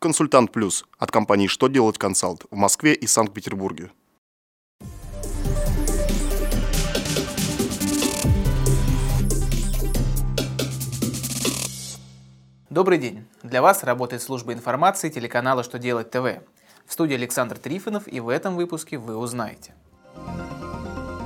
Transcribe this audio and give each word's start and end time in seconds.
Консультант 0.00 0.52
Плюс 0.52 0.84
от 0.96 1.10
компании 1.10 1.48
«Что 1.48 1.66
делать 1.66 1.98
консалт» 1.98 2.44
в 2.52 2.54
Москве 2.54 2.94
и 2.94 3.08
Санкт-Петербурге. 3.08 3.90
Добрый 12.70 12.98
день! 12.98 13.26
Для 13.42 13.60
вас 13.60 13.82
работает 13.82 14.22
служба 14.22 14.52
информации 14.52 15.10
телеканала 15.10 15.64
«Что 15.64 15.80
делать 15.80 16.12
ТВ». 16.12 16.44
В 16.86 16.92
студии 16.92 17.14
Александр 17.14 17.58
Трифонов 17.58 18.06
и 18.06 18.20
в 18.20 18.28
этом 18.28 18.54
выпуске 18.54 18.98
вы 18.98 19.16
узнаете. 19.16 19.74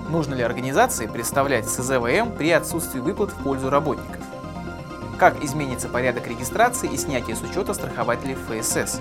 Нужно 0.09 0.33
ли 0.33 0.43
организации 0.43 1.07
представлять 1.07 1.69
СЗВМ 1.69 2.39
при 2.39 2.51
отсутствии 2.51 3.01
выплат 3.01 3.33
в 3.33 3.43
пользу 3.45 3.69
работников? 3.69 4.25
Как 5.23 5.45
изменится 5.45 5.89
порядок 5.89 6.27
регистрации 6.27 6.93
и 6.93 6.97
снятия 6.97 7.37
с 7.37 7.43
учета 7.43 7.75
страхователей 7.75 8.35
ФСС? 8.35 9.01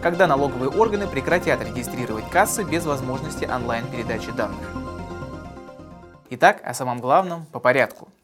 Когда 0.00 0.28
налоговые 0.28 0.70
органы 0.70 1.08
прекратят 1.08 1.60
регистрировать 1.60 2.30
кассы 2.30 2.62
без 2.62 2.86
возможности 2.86 3.46
онлайн-передачи 3.46 4.30
данных? 4.30 4.64
Итак, 6.30 6.60
о 6.62 6.72
самом 6.72 7.00
главном 7.00 7.46
по 7.46 7.58
порядку– 7.58 8.10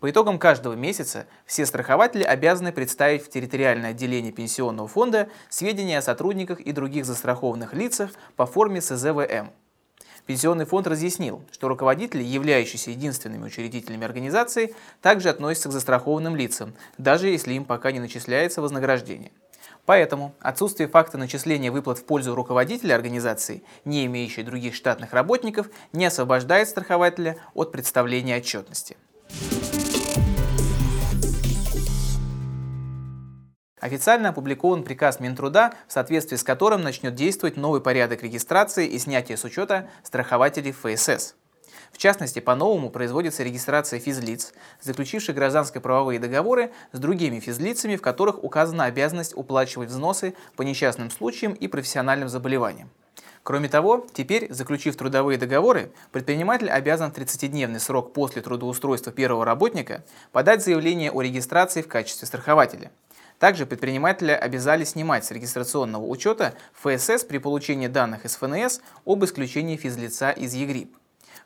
По 0.00 0.10
итогам 0.10 0.40
каждого 0.40 0.74
месяца 0.74 1.26
все 1.46 1.64
страхователи 1.64 2.24
обязаны 2.24 2.72
представить 2.72 3.24
в 3.24 3.30
территориальное 3.30 3.90
отделение 3.90 4.32
пенсионного 4.32 4.88
фонда 4.88 5.28
сведения 5.48 5.98
о 5.98 6.02
сотрудниках 6.02 6.58
и 6.58 6.72
других 6.72 7.04
застрахованных 7.04 7.72
лицах 7.72 8.10
по 8.34 8.46
форме 8.46 8.80
СЗВМ. 8.80 9.50
Пенсионный 10.28 10.66
фонд 10.66 10.86
разъяснил, 10.86 11.42
что 11.50 11.68
руководители, 11.68 12.22
являющиеся 12.22 12.90
единственными 12.90 13.46
учредителями 13.46 14.04
организации, 14.04 14.74
также 15.00 15.30
относятся 15.30 15.70
к 15.70 15.72
застрахованным 15.72 16.36
лицам, 16.36 16.74
даже 16.98 17.28
если 17.28 17.54
им 17.54 17.64
пока 17.64 17.92
не 17.92 17.98
начисляется 17.98 18.60
вознаграждение. 18.60 19.32
Поэтому 19.86 20.34
отсутствие 20.40 20.86
факта 20.86 21.16
начисления 21.16 21.72
выплат 21.72 22.00
в 22.00 22.04
пользу 22.04 22.34
руководителя 22.34 22.94
организации, 22.94 23.62
не 23.86 24.04
имеющей 24.04 24.42
других 24.42 24.74
штатных 24.74 25.14
работников, 25.14 25.70
не 25.94 26.04
освобождает 26.04 26.68
страхователя 26.68 27.38
от 27.54 27.72
представления 27.72 28.36
отчетности. 28.36 28.98
Официально 33.88 34.28
опубликован 34.28 34.82
приказ 34.82 35.18
Минтруда, 35.18 35.72
в 35.86 35.94
соответствии 35.94 36.36
с 36.36 36.42
которым 36.42 36.82
начнет 36.82 37.14
действовать 37.14 37.56
новый 37.56 37.80
порядок 37.80 38.22
регистрации 38.22 38.86
и 38.86 38.98
снятия 38.98 39.38
с 39.38 39.44
учета 39.44 39.88
страхователей 40.02 40.72
ФСС. 40.72 41.34
В 41.90 41.96
частности, 41.96 42.38
по-новому 42.40 42.90
производится 42.90 43.44
регистрация 43.44 43.98
физлиц, 43.98 44.52
заключивших 44.82 45.34
гражданско-правовые 45.34 46.20
договоры 46.20 46.70
с 46.92 46.98
другими 46.98 47.40
физлицами, 47.40 47.96
в 47.96 48.02
которых 48.02 48.44
указана 48.44 48.84
обязанность 48.84 49.34
уплачивать 49.34 49.88
взносы 49.88 50.34
по 50.54 50.60
несчастным 50.60 51.10
случаям 51.10 51.54
и 51.54 51.66
профессиональным 51.66 52.28
заболеваниям. 52.28 52.90
Кроме 53.42 53.70
того, 53.70 54.06
теперь, 54.12 54.52
заключив 54.52 54.96
трудовые 54.96 55.38
договоры, 55.38 55.92
предприниматель 56.12 56.68
обязан 56.68 57.10
в 57.10 57.16
30-дневный 57.16 57.80
срок 57.80 58.12
после 58.12 58.42
трудоустройства 58.42 59.12
первого 59.12 59.46
работника 59.46 60.04
подать 60.30 60.62
заявление 60.62 61.10
о 61.10 61.22
регистрации 61.22 61.80
в 61.80 61.88
качестве 61.88 62.26
страхователя– 62.26 62.90
также 63.38 63.66
предприниматели 63.66 64.32
обязали 64.32 64.84
снимать 64.84 65.24
с 65.24 65.30
регистрационного 65.30 66.04
учета 66.04 66.54
ФСС 66.74 67.24
при 67.24 67.38
получении 67.38 67.86
данных 67.86 68.24
из 68.24 68.36
ФНС 68.36 68.80
об 69.04 69.24
исключении 69.24 69.76
физлица 69.76 70.30
из 70.30 70.54
ЕГРИП. 70.54 70.96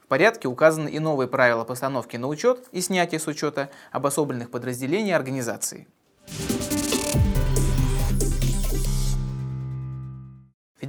В 0.03 0.07
порядке 0.07 0.49
указаны 0.49 0.89
и 0.89 0.99
новые 0.99 1.29
правила 1.29 1.65
постановки 1.65 2.17
на 2.17 2.29
учет 2.29 2.67
и 2.73 2.81
снятия 2.81 3.19
с 3.19 3.27
учета 3.27 3.71
обособленных 3.93 4.51
подразделений 4.51 5.15
организации. 5.15 5.87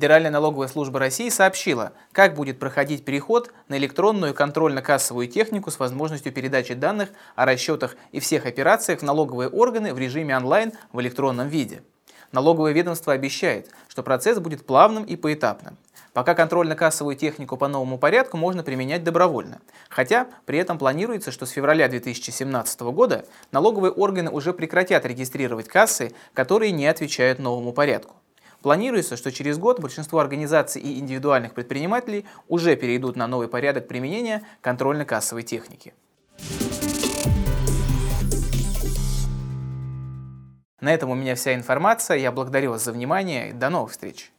Федеральная 0.03 0.31
налоговая 0.31 0.67
служба 0.67 0.99
России 0.99 1.29
сообщила, 1.29 1.93
как 2.11 2.35
будет 2.35 2.59
проходить 2.59 3.05
переход 3.05 3.53
на 3.69 3.77
электронную 3.77 4.33
контрольно-кассовую 4.33 5.29
технику 5.29 5.71
с 5.71 5.79
возможностью 5.79 6.33
передачи 6.33 6.73
данных 6.73 7.07
о 7.37 7.45
расчетах 7.45 7.95
и 8.11 8.19
всех 8.19 8.45
операциях 8.45 8.99
в 8.99 9.03
налоговые 9.03 9.47
органы 9.47 9.93
в 9.93 9.97
режиме 9.97 10.35
онлайн 10.35 10.73
в 10.91 10.99
электронном 10.99 11.47
виде. 11.47 11.83
Налоговое 12.33 12.73
ведомство 12.73 13.13
обещает, 13.13 13.69
что 13.87 14.03
процесс 14.03 14.39
будет 14.39 14.65
плавным 14.65 15.05
и 15.05 15.15
поэтапным. 15.15 15.77
Пока 16.11 16.33
контрольно-кассовую 16.33 17.15
технику 17.15 17.55
по 17.55 17.69
новому 17.69 17.97
порядку 17.97 18.35
можно 18.35 18.61
применять 18.61 19.05
добровольно. 19.05 19.61
Хотя 19.87 20.27
при 20.45 20.59
этом 20.59 20.77
планируется, 20.77 21.31
что 21.31 21.45
с 21.45 21.51
февраля 21.51 21.87
2017 21.87 22.81
года 22.81 23.25
налоговые 23.53 23.93
органы 23.93 24.29
уже 24.29 24.51
прекратят 24.51 25.05
регистрировать 25.05 25.69
кассы, 25.69 26.11
которые 26.33 26.73
не 26.73 26.87
отвечают 26.87 27.39
новому 27.39 27.71
порядку. 27.71 28.15
Планируется, 28.63 29.17
что 29.17 29.29
через 29.29 29.57
год 29.57 29.81
большинство 29.81 30.19
организаций 30.19 30.81
и 30.81 30.97
индивидуальных 30.97 31.53
предпринимателей 31.53 32.25
уже 32.47 32.77
перейдут 32.77 33.17
на 33.17 33.27
новый 33.27 33.49
порядок 33.49 33.89
применения 33.89 34.41
контрольно-кассовой 34.61 35.43
техники. 35.43 35.93
На 40.79 40.93
этом 40.93 41.09
у 41.09 41.15
меня 41.15 41.35
вся 41.35 41.53
информация. 41.53 42.17
Я 42.17 42.31
благодарю 42.31 42.71
вас 42.71 42.85
за 42.85 42.93
внимание. 42.93 43.53
До 43.53 43.69
новых 43.69 43.91
встреч! 43.91 44.31